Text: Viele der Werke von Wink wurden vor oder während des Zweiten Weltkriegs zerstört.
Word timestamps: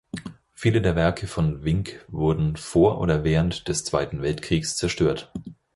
Viele 0.55 0.81
der 0.81 0.95
Werke 0.95 1.27
von 1.27 1.63
Wink 1.63 2.03
wurden 2.07 2.55
vor 2.55 2.99
oder 2.99 3.23
während 3.23 3.67
des 3.67 3.83
Zweiten 3.83 4.23
Weltkriegs 4.23 4.75
zerstört. 4.75 5.31